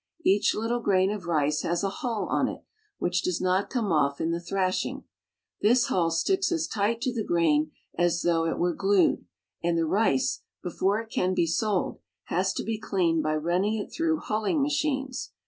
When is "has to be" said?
12.23-12.79